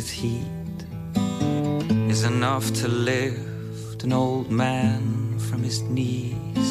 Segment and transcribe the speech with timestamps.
[0.00, 0.78] with heat
[2.08, 6.70] is enough to lift an old man from his knees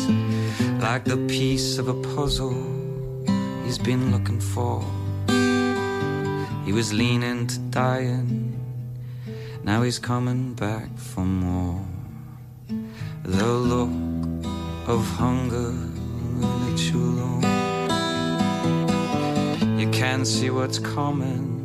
[0.80, 2.60] like the piece of a puzzle
[3.66, 4.84] he's been looking for.
[6.66, 8.58] He was leaning to dying,
[9.64, 11.86] now he's coming back for more.
[13.26, 13.92] The look
[14.88, 15.72] of hunger
[16.64, 17.44] makes you alone.
[19.80, 21.59] You can't see what's coming,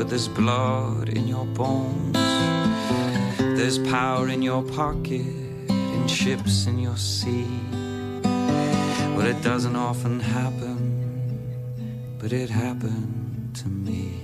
[0.00, 2.16] but there's blood in your bones.
[3.36, 5.26] There's power in your pocket
[5.68, 7.46] and ships in your sea.
[9.14, 10.80] Well, it doesn't often happen,
[12.18, 14.22] but it happened to me.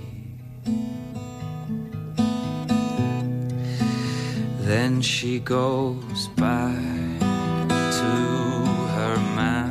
[4.61, 7.19] Then she goes back
[7.99, 8.11] to
[8.95, 9.66] her man,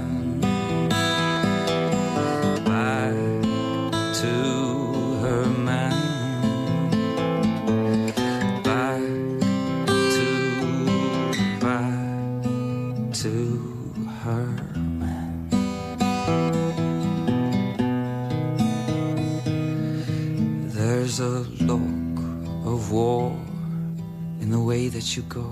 [25.07, 25.51] that you go.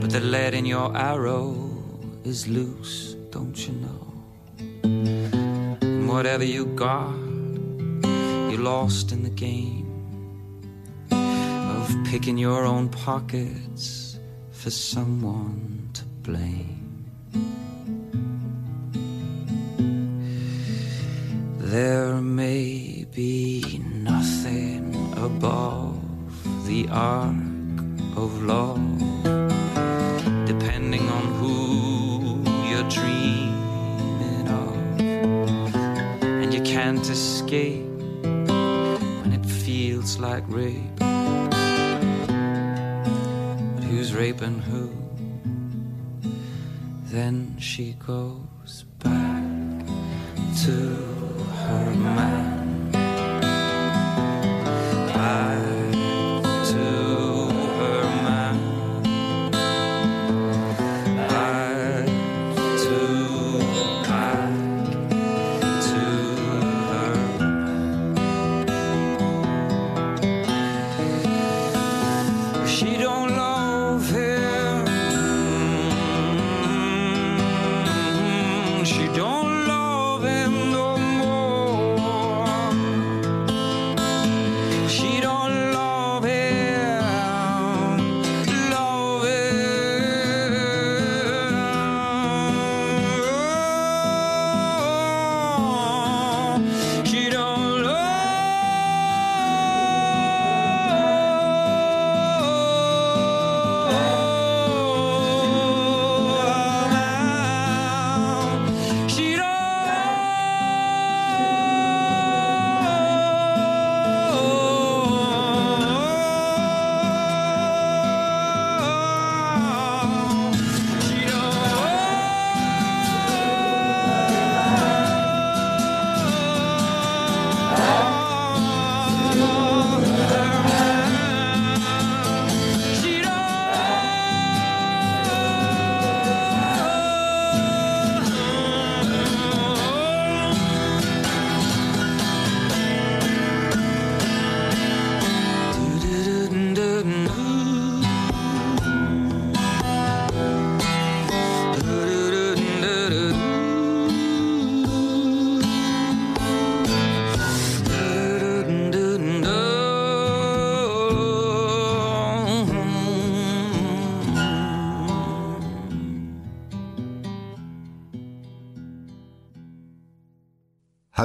[0.00, 1.72] But the lead in your arrow
[2.24, 4.12] is loose, don't you know?
[4.84, 7.16] And whatever you got,
[8.50, 9.88] you lost in the game
[11.10, 14.20] of picking your own pockets
[14.52, 17.06] for someone to blame.
[21.58, 26.05] There may be nothing above
[26.66, 27.32] the arc
[28.16, 28.98] of love,
[30.46, 35.00] depending on who you're dreaming of.
[36.24, 37.86] And you can't escape
[39.20, 40.96] when it feels like rape.
[43.74, 44.90] But who's raping who?
[47.04, 49.86] Then she goes back
[50.64, 51.05] to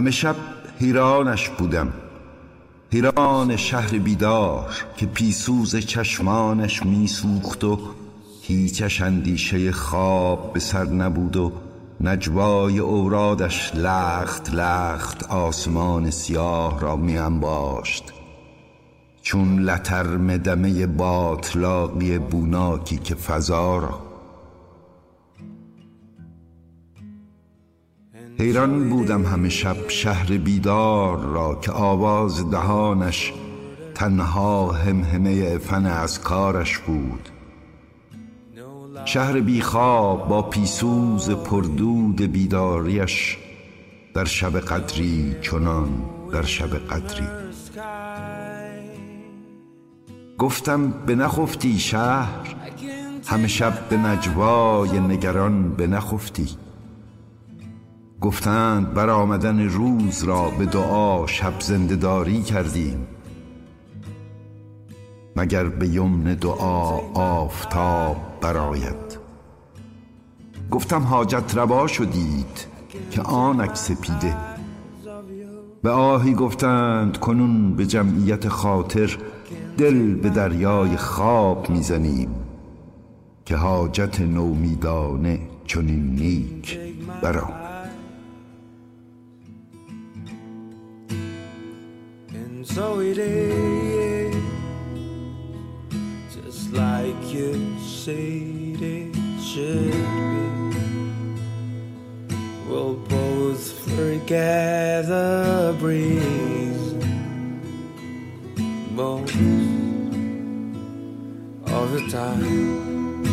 [0.02, 0.36] همه شب
[0.80, 1.94] حیرانش بودم.
[2.92, 4.66] حیران شهر بیدار
[4.98, 7.80] که پیسوز چشمانش میسوخت و
[8.42, 11.52] هیچش اندیشه خواب به سر نبود و
[12.02, 18.04] نجوای اورادش لخت لخت آسمان سیاه را می انباشت.
[19.22, 24.11] چون لترم دمه باطلاقی بوناکی که فضا را
[28.40, 33.34] حیران بودم همه شب شهر بیدار را که آواز دهانش
[33.96, 37.30] تنها همهمه فن از کارش بود.
[39.06, 43.38] شهر بیخواب با پیسوز پردود بیداریش
[44.14, 45.90] در شب قدری چنان
[46.32, 47.28] در شب قدری.
[50.38, 52.56] گفتم به نخفتی شهر
[53.28, 56.48] همه شب به نجوای نگران به نخفتی.
[58.22, 63.08] گفتند بر آمدن روز را به دعا شب زندهداری کردیم.
[65.36, 69.20] مگر به یمن دعا آفتاب براید
[70.72, 72.68] گفتم حاجت روا شدید
[73.12, 74.36] که آنک سپیده.
[75.84, 79.18] به آهی گفتند کنون به جمعیت خاطر
[79.78, 82.30] دل به دریای خواب می‌زنیم
[83.46, 86.80] که حاجت نومیدانه چنین نیک
[87.22, 87.61] برام
[92.74, 94.36] so it is.
[96.34, 99.92] Just like you said it should
[100.72, 100.80] be.
[102.68, 106.94] We'll both forget the breeze.
[108.92, 109.36] Most
[111.78, 113.26] of the time.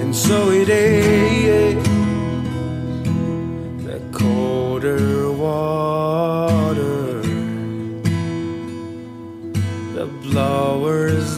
[0.00, 0.99] And so it is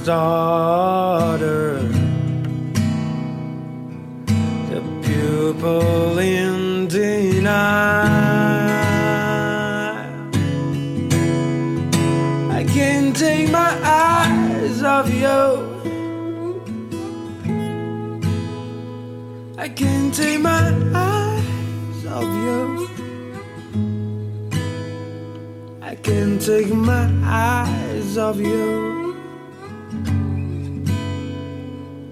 [0.05, 1.79] daughter,
[4.69, 7.53] the pupil in denial.
[12.51, 15.71] I can't take my eyes off you.
[19.57, 22.89] I can't take my eyes off you.
[25.81, 28.92] I can't take my eyes off you.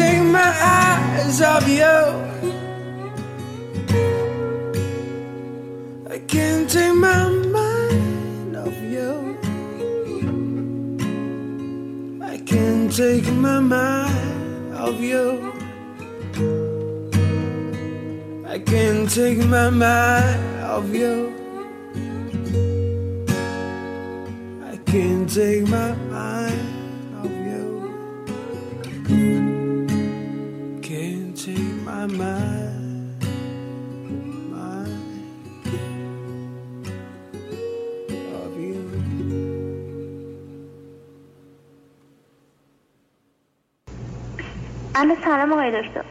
[0.00, 1.98] Take my eyes off you.
[6.14, 9.10] I can't take my mind off you.
[12.32, 15.26] I can't take my mind off you.
[18.54, 20.42] I can't take my mind
[20.74, 21.16] off you.
[24.72, 26.69] I can't take my mind
[44.94, 46.04] الو سلام آقای دکتر.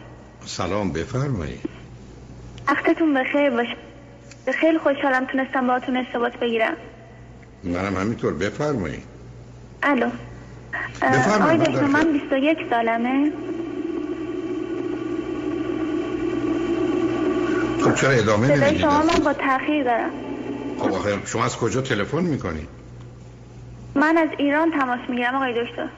[0.45, 1.61] سلام بفرمایید
[2.67, 3.75] وقتتون بخیر باشه
[4.59, 6.73] خیلی خوشحالم تونستم باهاتون ارتباط بگیرم.
[7.63, 9.03] منم همینطور بفرمایید
[9.83, 10.09] الو.
[11.01, 13.31] بفرمایید، آقای دکتر من 21 سالمه.
[17.81, 20.11] خب چرا ادامه نمی‌دید شما من با تاخیر دارم.
[20.79, 22.67] خب آخه شما از کجا تلفن می‌کنید
[23.95, 25.89] من از ایران تماس می‌گیرم آقای دکتر.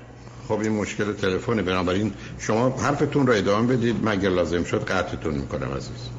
[0.52, 3.96] خب این مشکل تلفنه بنابراین شما حرفتون رو ادامه بدید.
[4.04, 6.10] مگر لازم شد قطعتون می‌کنم عزیز.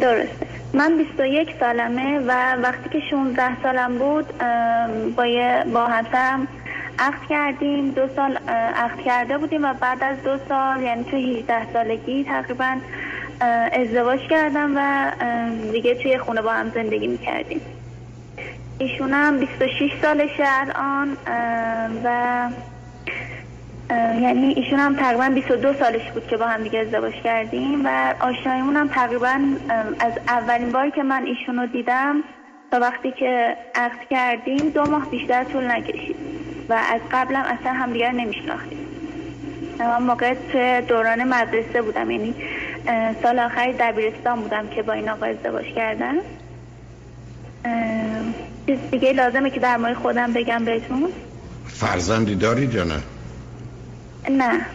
[0.00, 0.46] درسته.
[0.74, 4.38] من 21 سالمه و وقتی که 16 سالم بود
[5.16, 5.24] با
[5.74, 6.48] با همسرم
[6.98, 7.90] عقد کردیم.
[7.90, 8.36] دو سال
[8.76, 12.76] عقد کرده بودیم و بعد از دو سال یعنی تو 18 سالگی تقریبا
[13.72, 15.10] ازدواج کردم و
[15.72, 17.60] دیگه توی خونه با هم زندگی می‌کردیم.
[18.78, 21.16] ایشون هم 26 سالشه الان
[22.04, 22.48] و
[23.90, 28.76] یعنی ایشون هم تقریبا 22 سالش بود که با هم دیگه ازدواج کردیم و آشناییمون
[28.76, 29.40] هم تقریبا
[30.00, 32.22] از اولین باری که من ایشون رو دیدم
[32.70, 36.16] تا وقتی که عقد کردیم دو ماه بیشتر طول نکشید
[36.68, 38.78] و از قبلم اصلا همدیگر نمیشناختیم.
[39.78, 42.34] من موقع توی دوران مدرسه بودم یعنی
[43.22, 46.14] سال آخری دبیرستان بودم که با این آقا ازدواج کردم
[48.66, 51.08] چیز دیگه لازمه که در مورد خودم بگم بهتون؟
[51.66, 53.02] فرزندی دارید یا نه؟
[54.30, 54.66] نه.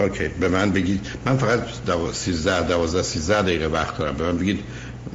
[0.00, 1.06] اوکی به من بگید.
[1.26, 2.12] من فقط دو...
[2.12, 4.14] 13 12 13 دقیقه وقت دارم.
[4.14, 4.60] به من بگید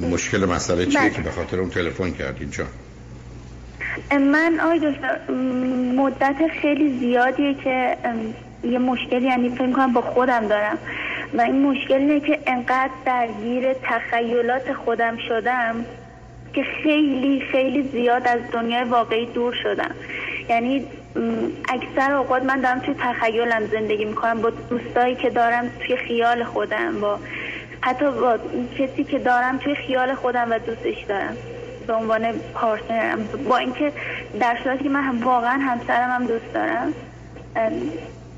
[0.00, 1.10] مشکل مسئله چیه بله.
[1.10, 2.66] که به خاطر اون تلفن کردین؟ جان.
[4.20, 4.80] من آقای
[5.96, 7.96] مدت خیلی زیادیه که
[8.64, 10.78] یه مشکلی یعنی فکر کنم با خودم دارم.
[11.34, 15.84] و این مشکل اینه که انقدر درگیر تخیلات خودم شدم
[16.52, 19.94] که خیلی خیلی زیاد از دنیای واقعی دور شدم.
[20.48, 20.84] یعنی
[21.68, 24.42] اکثر اوقات من دارم توی تخیلم زندگی می‌کنم.
[24.42, 27.18] با دوستایی که دارم توی خیال خودم با
[27.80, 28.38] حتی با
[28.78, 31.36] کسی که دارم توی خیال خودم و دوستش دارم.
[31.86, 33.28] به عنوان پارتنرم.
[33.48, 33.92] با اینکه
[34.40, 36.92] در صورتی که من واقعا همسرم هم دوست دارم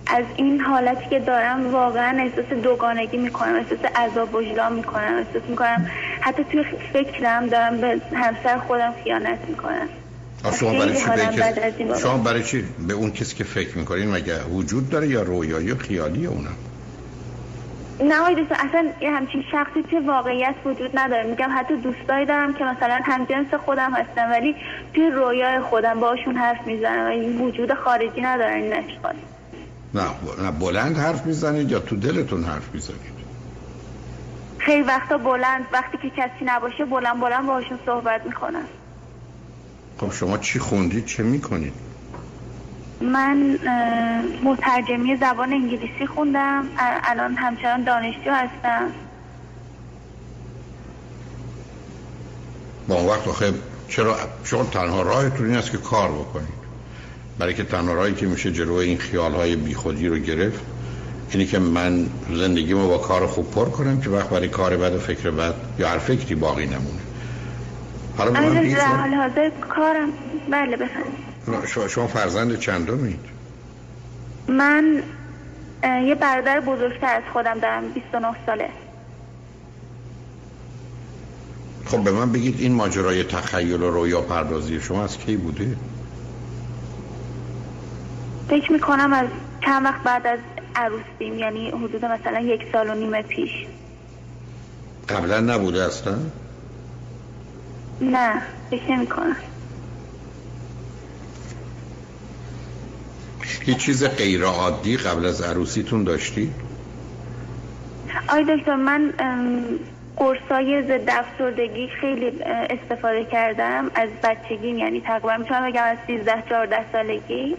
[0.07, 5.91] از این حالتی که دارم واقعا احساس دوگانگی می‌کنم احساس عذاب وجدان می‌کنم احساس می‌کنم
[6.21, 9.89] حتی توی فکرم دارم به همسر خودم خیانت می‌کنم.
[10.61, 11.99] شما برای چی به.
[11.99, 15.77] شما برای چی به اون کسی که فکر می‌کنین مگه وجود داره یا رویایی و
[15.77, 16.57] خیالی اونم؟
[18.01, 21.23] نه آقای دکتر اصلا یه همچین شخصی توی واقعیت وجود نداره.
[21.23, 24.55] میگم حتی دوستایی دارم که مثلا همجنس خودم هستن ولی
[24.95, 29.17] توی رویای خودم باشون حرف می‌زنم و این وجود خارجی ندارن این اشخاص
[29.95, 30.03] نه
[30.45, 33.21] نه بلند حرف می‌زنید یا تو دلتون حرف می‌زنید؟
[34.59, 38.65] خیلی وقتا بلند وقتی که کسی نباشه بلند بلند باهاشون صحبت می‌کنم.
[39.99, 41.73] خب شما چی خوندید؟ چه می‌کنید؟
[43.01, 43.59] من
[44.45, 46.65] مترجمی زبان انگلیسی خوندم.
[47.05, 48.91] الان همچنان دانشجو هستم.
[52.89, 53.53] با اون وقت آخه
[53.89, 56.61] چرا شما تنها راهتون این است که کار بکنید.
[57.39, 60.61] برای که تنها راهی که میشه جلوی این خیال های بیخودی رو گرفت
[61.31, 64.99] اینه که من زندگیمو با کار خوب پر کنم که وقت برای کار بد و
[64.99, 67.01] فکر بد یا هر فکری باقی نمونه.
[68.17, 70.09] حالا من در حال حاضر کارم.
[70.51, 71.31] بله بفرمایید.
[71.67, 73.21] شما, شما فرزند چندمید
[74.49, 75.03] من
[75.83, 78.69] یه برادر بزرگتر از خودم دارم 29 ساله.
[81.87, 85.77] خب به من بگید این ماجرای تخیل و رویا پردازی شما از کی بوده؟
[88.49, 89.27] فکر می‌کنم از
[89.65, 90.39] چند وقت بعد از
[90.77, 93.51] عروسیم یعنی حدود مثلا یک سال و نیم پیش.
[95.09, 96.19] قبلا نبوده اصلا؟
[98.01, 99.37] نه فکر نمی‌کنم
[103.63, 106.55] هیچ چیز غیر عادی قبل از عروسیتون داشتی؟
[108.29, 109.13] آی دکتر من
[110.17, 116.93] قرصای ضد افسردگی خیلی استفاده کردم از بچگیم یعنی تقریبا می‌تونم بگم از 13 14
[116.93, 117.57] سالگی.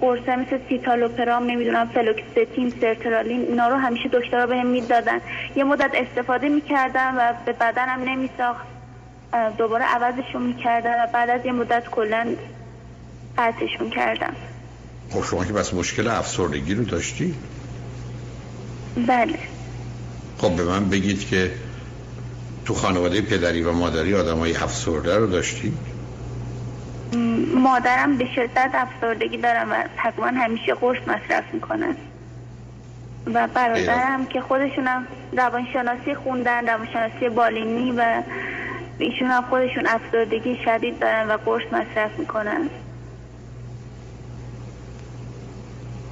[0.00, 5.20] قرصه مثل سیتالوپرام نمی‌دونم فلوکستین سرترالین اینا رو همیشه دکترها بهم می‌دادن.
[5.56, 8.73] یه مدت استفاده می‌کردم و به بدنم نمیساخت.
[9.58, 12.26] دوباره عوضشون می‌کردم و بعد از یه مدت کلا
[13.38, 14.34] قطعشون کردم.
[15.10, 17.34] خب شما که پس مشکل افسردگی رو داشتی؟
[19.06, 19.38] بله.
[20.38, 21.50] خب به من بگید که
[22.64, 25.74] تو خانواده پدری و مادری آدم های افسرده رو داشتی؟
[27.54, 31.96] مادرم به شدت افسردگی دارم و تقریبا همیشه قرص مصرف می‌کنن
[33.34, 38.22] و برادرم که خودشونم روانشناسی خوندن روانشناسی بالینی و
[38.98, 42.68] ایشون هم خودشون افسردگی شدید دارن و قرص مصرف می‌کنن.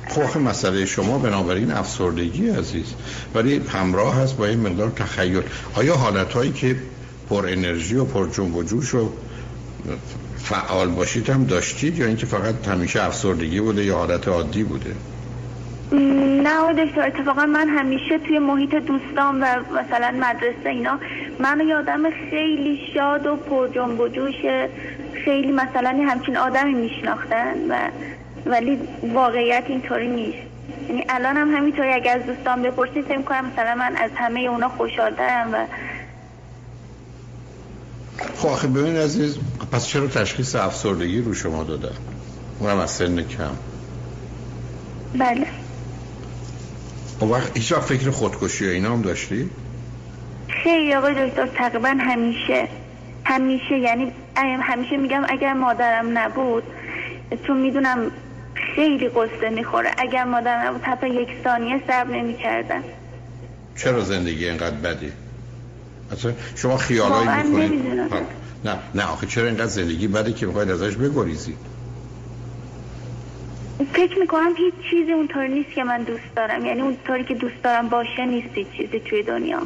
[0.09, 2.95] خب مسئله شما بنابراین افسردگی عزیز.
[3.35, 5.43] ولی همراه هست با این مقدار تخیل.
[5.75, 6.77] آیا حالت هایی که
[7.31, 9.13] پر انرژی و پر جنب و جوش و
[10.37, 14.95] فعال باشید هم داشتید یا اینکه فقط همیشه افسردگی بوده یا حالت عادی بوده؟
[16.43, 20.99] نه دکتر اتفاقا من همیشه توی محیط دوستان و مثلا مدرسه اینا
[21.39, 24.35] منو یه آدم خیلی شاد و پر جنب و جوش.
[25.25, 27.91] خیلی مثلا همچین آدمی میشناختن و
[28.47, 28.79] ولی
[29.15, 30.53] واقعیت اینطوری نیست.
[30.89, 34.69] یعنی الان هم همینطوری اگر از دوستان بپرسید فکر کنم مثلا من از همه اونا
[34.69, 35.67] خوشحالترم و
[38.37, 39.39] خب آخه ببین عزیز
[39.73, 41.97] پس چرا تشخیص افسردگی رو شما دادن
[42.61, 43.51] اونم از سن کم.
[45.19, 45.47] بله.
[47.21, 49.51] اون وقت هیچ فکر خودکشی اینا هم داشتی؟
[50.65, 52.69] خیلی آقای دکتر؟ تقریبا همیشه.
[53.25, 56.63] همیشه یعنی همیشه میگم اگر مادرم نبود
[57.47, 58.11] چون می‌دونم
[58.75, 59.91] خیلی قصه می‌خوره.
[59.99, 62.83] اگر مادرم نبود حتی یک ثانیه صبر نمی‌کردم.
[63.77, 65.13] چرا زندگی اینقدر بدی؟
[66.13, 67.73] اصلا شما خیالایی می‌کنید.
[67.73, 68.09] نمی‌دونم.
[68.65, 71.57] نه نه آخه چرا اینقدر زندگی بده که می‌خواید ازش بگریزید
[73.93, 76.67] فکر می‌کنم هیچ چیزی اونطوری نیست که من دوست دارم.
[76.67, 79.63] یعنی اونطوری که دوست دارم باشه نیست هیچ چیزی توی دنیا.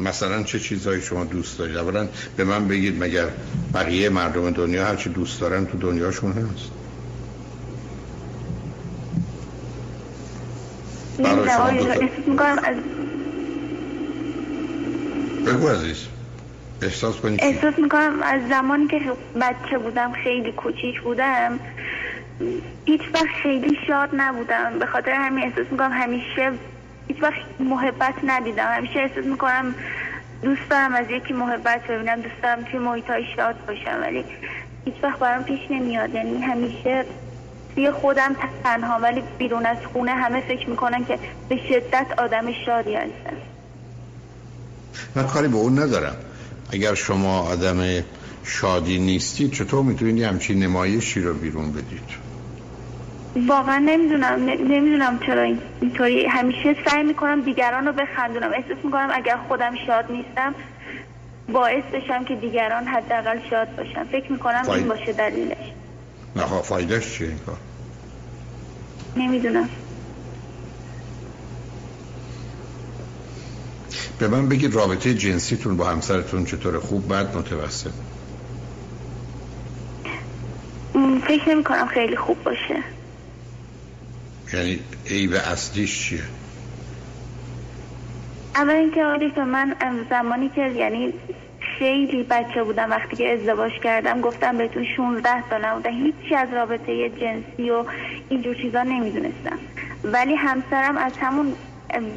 [0.00, 3.26] مثلا چه چیزهایی شما دوست دارید؟ اولا به من بگید مگر
[3.74, 6.70] بقیه مردم دنیا هر چی دوست دارن تو دنیاشون هست.
[15.46, 16.06] بگو عزیز.
[16.82, 19.00] احساس کنی احساس می‌کنم از زمانی که
[19.40, 21.60] بچه بودم خیلی کوچیک بودم
[22.84, 24.78] هیچ وقت خیلی شاد نبودم.
[24.78, 26.52] به خاطر همین احساس می‌کنم همیشه
[27.10, 28.66] هیچ وقت محبت ندیدم.
[28.76, 29.74] همیشه احساس می‌کنم
[30.42, 34.24] دوست دارم از یکی محبت ببینم دوست دارم توی محیط های شاد باشم ولی
[34.84, 36.14] هیچ وقت برام پیش نمیاد.
[36.14, 37.04] یعنی همیشه
[37.74, 42.94] توی خودم تنها ولی بیرون از خونه همه فکر می‌کنن که به شدت آدم شادی
[42.94, 43.36] هستم.
[45.14, 46.16] من کاری به اون ندارم.
[46.72, 48.04] اگر شما آدم
[48.44, 52.19] شادی نیستید چطور می‌تونید همچین نمایشی رو بیرون بدید؟
[53.36, 55.42] واقعا نمی‌دونم نمی‌دونم چرا
[55.80, 58.50] اینطوری همیشه سعی می‌کنم دیگران رو بخندونم.
[58.52, 60.54] احساس می‌کنم اگر خودم شاد نیستم
[61.52, 64.04] باعث بشم که دیگران حداقل شاد باشن.
[64.04, 65.56] فکر می‌کنم این باشه دلیلش.
[66.36, 67.56] نه خب، فایدهش چیه این کار؟
[69.16, 69.68] نمی‌دونم.
[74.18, 77.90] به من بگید رابطه جنسیتون با همسرتون چطور؟ خوب بد متوسط؟
[81.26, 82.82] فکر نمی کنم خیلی خوب باشه.
[84.52, 84.80] یعنی
[85.10, 86.20] عیب اصلیش چیه؟
[88.54, 89.74] اول اینکه آقای من
[90.10, 91.12] زمانی که یعنی
[91.78, 97.10] خیلی بچه بودم وقتی که ازدواج کردم گفتم بهتون 16 سالم بودم هیچی از رابطه
[97.10, 97.84] جنسی و
[98.28, 99.58] اینجور چیزا نمی‌دونستم.
[100.04, 101.52] ولی همسرم از همون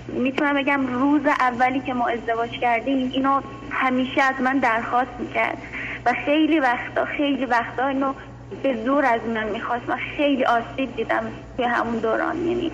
[0.07, 5.57] می‌تونم بگم روز اولی که ما ازدواج کردیم اینو همیشه از من درخواست می‌کرد.
[6.05, 8.13] و خیلی وقتا خیلی وقتا اینو
[8.63, 9.89] به زور از من می‌خواست.
[9.89, 11.23] من خیلی آسیب دیدم
[11.57, 12.47] توی همون دوران.
[12.47, 12.71] یعنی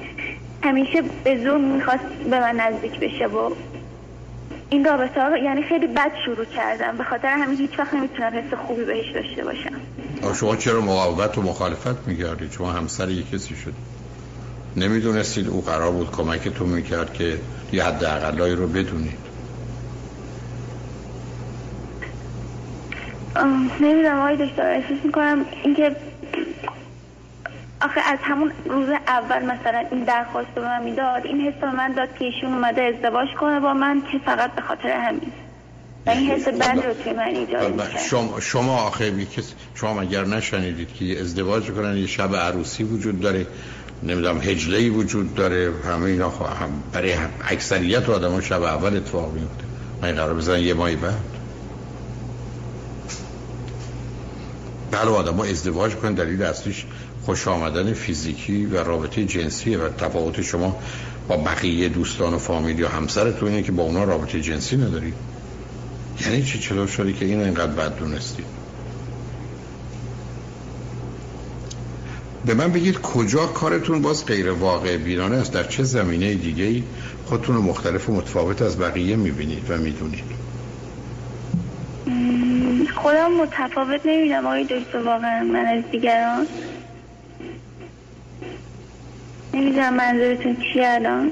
[0.64, 3.52] همیشه به زور می‌خواست به من نزدیک بشه و
[4.70, 6.98] این رابطه ها یعنی خیلی بد شروع کردم.
[6.98, 10.36] به خاطر همین هیچ وقت نمی‌تونم حس خوبی بهش داشته باشم.
[10.36, 13.74] شما چرا مقاومت و مخالفت می‌کردید؟ شما همسر یک کسی شد.
[14.78, 17.38] نمی‌دونستید او قرار بود کمکتون می‌کرد که
[17.72, 18.06] یه حد
[18.40, 19.29] رو بدونید.
[23.82, 25.96] نمی‌دونم آقای دکتر احساس می‌کنم اینکه
[27.82, 31.94] آخه از همون روز اول مثلا این درخواست به من می‌داد این حس به من
[31.94, 35.32] داد که ایشون اومده ازدواج کنه با من که فقط به خاطر همین.
[36.06, 39.28] و این حس بد رو توی من ایجاد شما, شما آخه
[39.76, 43.46] شما مگر نشنیدید که ازدواج کنن یه شب عروسی وجود داره
[44.04, 47.14] نمی‌دونم هجله وجود داره همه اینا هم برای
[47.50, 49.64] اکثریت آدم شب اول اتفاق میفته
[50.02, 51.39] من قرار بزنن یه ماهی بعد.
[54.92, 56.86] بله آدم ها ازدواج کنن دلیل اصلیش
[57.26, 60.80] خوش آمدن فیزیکی و رابطه جنسی و تفاوت شما
[61.28, 65.14] با بقیه دوستان و فامیل یا همسرتون اینه که با اونا رابطه جنسی ندارید
[66.22, 68.44] یعنی چی؟ چطور شدی که اینو اینقدر بد دونستی؟
[72.46, 76.84] به من بگید کجا کارتون باز غیر واقع بینانه است؟ در چه زمینه دیگه
[77.26, 80.49] خودتون مختلف و متفاوت از بقیه می‌بینید و می‌دونید؟
[82.96, 86.48] خودم متفاوت نمی‌دونم آقای دکتر واقعا من از دیگران
[89.54, 91.32] نمی‌دونم منظورتون چی الان.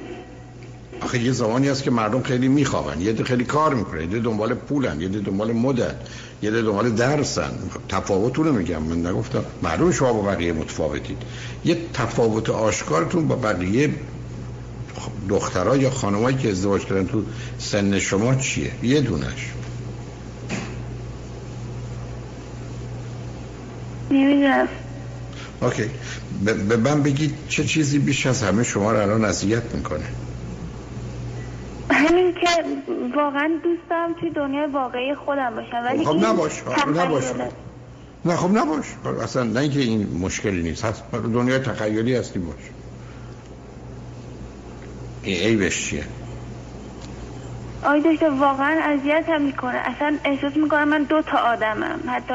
[1.02, 3.02] آخه یه زمانی هست که مردم خیلی میخوابن.
[3.02, 5.96] یه خیلی کار می‌کنه یه دنبال پولن یه دنبال مدن
[6.42, 7.52] یه دنبال درسن.
[7.90, 9.44] تفاوتونو میگم من نگفتم.
[9.64, 11.18] معلوم شما با بقیه متفاوتید.
[11.66, 13.90] یه تفاوت آشکارتون با بقیه
[15.30, 17.24] دخترها یا خانمایی که ازدواج کردن تو
[17.58, 19.52] سن شما چیه؟ یه دونش
[24.12, 24.68] نمی‌دونم.
[25.62, 25.90] اوکی.
[26.70, 30.06] به من بگید چه چیزی بیش از همه شما رو الان اذیت می‌کنه؟
[31.92, 32.48] همین که
[33.16, 36.64] واقعا دوست دارم توی دنیای واقعی خودم باشم ولی خب نباش
[36.96, 37.24] نباش.
[38.26, 38.86] نه خب نباش.
[39.24, 40.86] اصلا نه اینکه این مشکلی نیست.
[40.86, 42.56] هست دنیای تخیلی هستی باش.
[45.24, 46.04] این عیبش چیه؟
[47.84, 49.78] آی دکتر واقعا اذیت هم می‌کنه.
[49.78, 52.00] اصلا احساس می‌کنم من دو تا آدمم.
[52.08, 52.34] حتی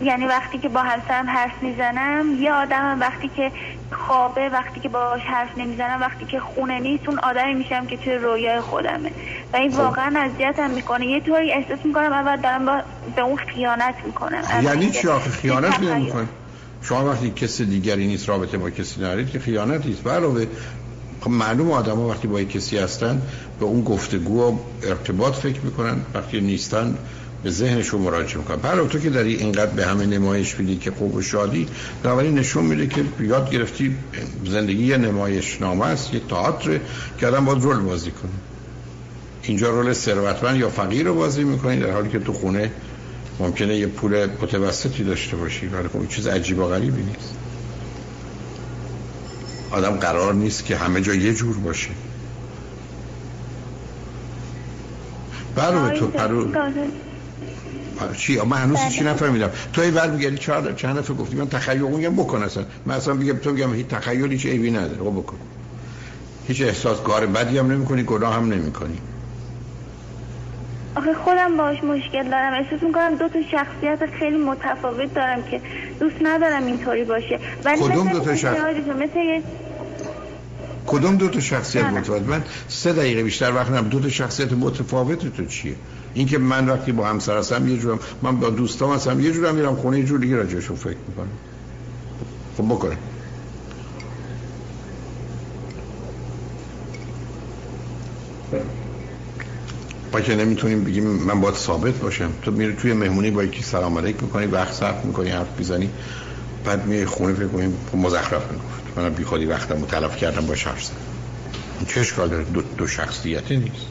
[0.00, 3.52] یعنی وقتی که با همسرم حرف می‌زنم یه آدمم وقتی که
[3.92, 8.14] خوابه وقتی که باهاش حرف نمی‌زنم وقتی که خونه نیست اون آدمی میشم که توی
[8.14, 9.10] رویای خودمه.
[9.52, 9.78] و این خب.
[9.78, 11.06] واقعا اذیتم می‌کنه.
[11.06, 12.82] یه طوری احساس می‌کنم اول دارم با
[13.16, 14.42] به اون خیانت می‌کنم.
[14.62, 16.26] یعنی چی آخه؟ خیانت نمی‌کنه
[16.82, 20.06] شما وقتی کسی دیگری نیست رابطه با کسی ندارید که خیانت نیست.
[20.06, 20.46] علاوه
[21.20, 23.22] خب معلوم آدم ها وقتی با کسی هستن
[23.60, 25.96] به اون گفتگو و ارتباط فکر می‌کنن.
[26.14, 26.98] وقتی نیستن
[27.44, 28.56] به ذهنشون مراجعه می‌کنن.
[28.56, 31.66] برای تو که داری اینقدر به همه نمایش میدی که خوب و شادی
[32.02, 33.96] بنابراین نشون میده که یاد گرفتی
[34.46, 36.80] زندگی یه نمایش نامه است یه تئاتر
[37.18, 38.30] که آدم باید رول بازی کنه.
[39.42, 42.70] اینجا رول ثروتمند یا فقیر رو بازی می‌کنی در حالی که تو خونه
[43.40, 45.66] ممکنه یه پول متوسطی داشته باشی.
[45.66, 47.34] ولی خب چیز عجیب و غریبی نیست.
[49.70, 51.90] آدم قرار نیست که همه جا یه جور باشه.
[55.54, 56.52] برای تو پرو
[58.16, 59.10] چی؟ من هنوز چی بله.
[59.10, 59.50] نفهمیدم.
[59.72, 62.64] تو ای برمیگردی چهار چند دفعه گفتی؟ من تخیل میگم بکن اصلا.
[62.86, 65.10] من اصلا بگم تو میگم هیچ تخیلی هیچ عیبی نداره.
[65.10, 65.36] خب بکن.
[66.48, 68.98] هیچ احساس کار بدی هم نمی‌کنی گناه هم نمی‌کنی.
[70.96, 72.52] آخه خودم باش مشکل دارم.
[72.52, 75.60] احساس می‌کنم دو تا شخصیت خیلی متفاوت دارم که
[76.00, 77.38] دوست ندارم اینطوری باشه.
[77.64, 79.40] ولی کدوم دو تا شخصیت مثل
[80.86, 83.88] کدوم دو تا شخصیت متفاوت؟ من سه دقیقه بیشتر وقت ندارم.
[83.88, 85.74] دو تا شخصیت متفاوت تو چیه؟
[86.14, 89.76] اینکه من وقتی با همسر هستم یه جورم من با دوستام هستم یه جورم میرم
[89.76, 91.28] خونه یه جور دیگه راجعشون فکر می‌کنم.
[92.56, 92.96] خب بکنه
[100.12, 102.30] با که نمی‌تونیم بگیم من باید ثابت باشم.
[102.42, 105.90] تو میری توی مهمونی با یکی سلام علیک می‌کنی وقت صرف می‌کنی حرف می‌زنی.
[106.64, 108.98] بعد میای خونه فکر کنیم خب مزخرف می‌گفت.
[108.98, 110.96] من بی خودی وقتم رو تلف کردم با حرف زدم
[111.88, 113.86] چه اشکال داره؟ دو, دو شخصیتی نیست.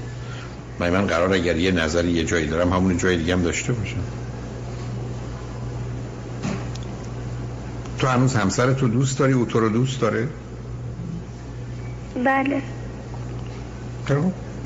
[0.89, 4.04] من من قرار اگر یه نظری یه جایی دارم همون جای دیگه هم داشته باشم.
[8.00, 10.28] تو هنوز همسر تو دوست داری؟ او تو رو دوست داره؟
[12.24, 12.62] بله.
[14.06, 14.15] خب،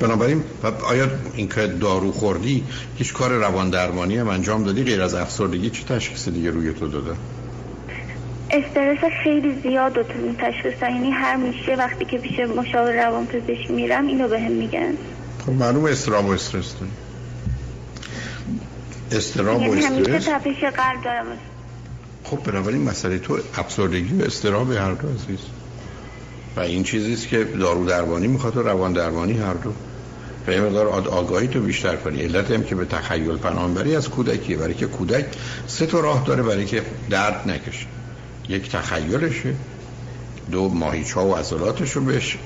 [0.00, 0.42] بنابراین
[0.88, 2.64] آیا این که دارو خوردی
[2.96, 6.88] هیچ کار روان درمانی هم انجام دادی؟ غیر از افسردگی چه تشخیص دیگه روی تو
[6.88, 7.10] داده؟
[8.50, 10.02] استرس خیلی زیاد و
[10.38, 14.94] تشخیص یعنی هر میشه وقتی که پیش مشاور روان پزشک میرم اینو بهم میگن.
[15.48, 16.92] خب معلوم استراب و استرس داری
[19.12, 20.24] استراب و یعنی استرس.
[20.24, 21.26] تپش قلب دارم.
[22.24, 25.38] خب بنابراین مسئله تو افسردگی و استراب هر دو عزیز.
[26.56, 29.72] و این چیزیست که دارو درمانی می‌خواد و روان درمانی هر دو.
[30.46, 32.22] و یه مقدار آگاهی تو بیشتر کنی.
[32.22, 34.56] علت هم که به تخیل پناه بری از کودکیه.
[34.56, 35.26] برای که کودک
[35.66, 37.86] سه تا راه داره برای که درد نکشه.
[38.48, 39.54] یک تخیلشه.
[40.50, 42.38] دو ماهیچ و عضلاتش رو بهش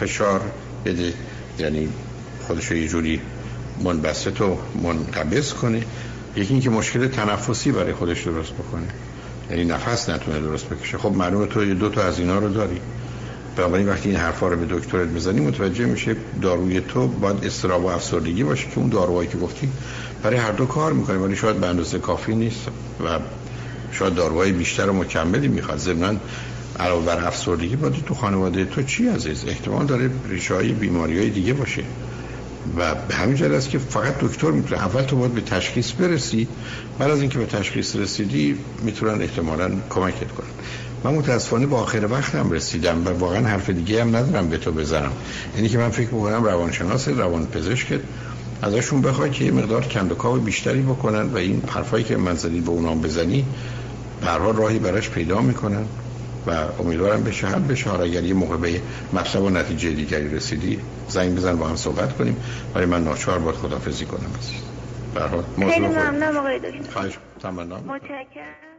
[0.00, 0.40] فشار
[0.84, 1.12] بده.
[1.58, 1.88] یعنی
[2.46, 3.20] خودش یه جوری
[3.84, 5.82] منبسط و منقبض کنه.
[6.36, 8.86] یکی اینکه مشکل تنفسی برای خودش درست بکنه.
[9.50, 10.98] یعنی نفس نتونه درست بکشه.
[10.98, 12.80] خب معلومه تو دو تا از اینا رو داری.
[13.56, 17.86] بنابراین وقتی این حرفا رو به دکترت می‌زنی متوجه میشه داروی تو باید استراب و
[17.86, 19.68] افسردگی باشه که اون داروهایی که گفتی
[20.22, 21.18] برای هر دو کار می‌کنه.
[21.18, 22.68] ولی شاید به اندازه کافی نیست
[23.04, 23.18] و
[23.92, 25.78] شاید داروهای بیشتر و مکملی می‌خواد.
[25.78, 26.20] ضمن
[26.80, 31.82] علاوه بر افسردگی باید تو خانواده تو چی عزیز؟ احتمال داره ریشه های دیگه باشه.
[32.76, 36.48] و به همین جهت است که فقط دکتر می‌تونه اول تو باید به تشخیص برسی.
[36.98, 40.46] بعد از اینکه به تشخیص رسیدی می‌تونن احتمالا کمکت کنن.
[41.04, 45.12] من متاسفانه با آخر وقتم رسیدم و واقعا حرف دیگه هم ندارم به تو بزنم.
[45.56, 48.00] یعنی که من فکر می‌کنم روانشناس روان پزشکت
[48.62, 52.70] ازشون بخوای که یه مقدار کندوکاو بیشتری بکنن و این حرفایی که من زدی به
[52.70, 53.44] اونام بزنی
[54.20, 55.84] برها راهی براش پیدا می‌کنن.
[56.46, 56.50] و
[56.80, 58.80] امیدوارم بشه حل بشه حالا اگر یه موقع به
[59.12, 60.80] مطلب و نتیجه دیگری رسیدی.
[61.08, 62.36] زنگ بزن با هم صحبت کنیم.
[62.74, 64.30] ولی من ناچار باید خدافزی کنم
[65.56, 66.92] خیلی ممنونم آقای دکتر.
[66.92, 68.71] خواهش تمنا متشکرم.